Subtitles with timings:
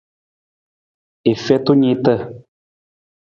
[1.31, 2.15] I feta niita.